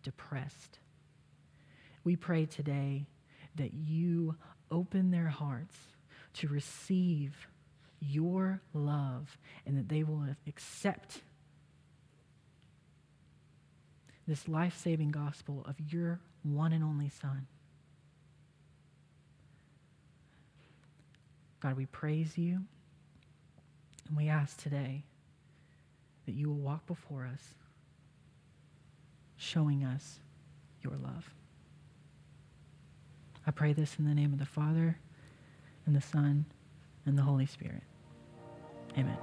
[0.03, 0.79] depressed.
[2.03, 3.05] We pray today
[3.55, 4.35] that you
[4.71, 5.77] open their hearts
[6.35, 7.47] to receive
[7.99, 11.21] your love and that they will accept
[14.27, 17.47] this life saving gospel of your one and only Son.
[21.59, 22.61] God, we praise you
[24.07, 25.03] and we ask today
[26.25, 27.53] that you will walk before us,
[29.37, 30.19] showing us
[30.83, 31.33] your love.
[33.45, 34.99] I pray this in the name of the Father,
[35.85, 36.45] and the Son,
[37.07, 37.83] and the Holy Spirit.
[38.97, 39.17] Amen.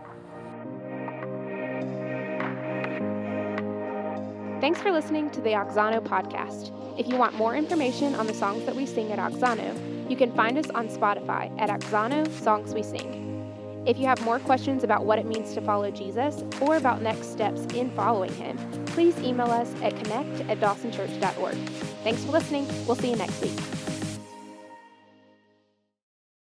[4.60, 6.72] Thanks for listening to the Auxano podcast.
[6.98, 10.32] If you want more information on the songs that we sing at Auxano, you can
[10.34, 13.20] find us on Spotify at Auxano Songs We Sing.
[13.86, 17.32] If you have more questions about what it means to follow Jesus or about next
[17.32, 18.56] steps in following him,
[18.86, 21.54] please email us at connect at dawsonchurch.org.
[22.02, 22.66] Thanks for listening.
[22.86, 23.83] We'll see you next week.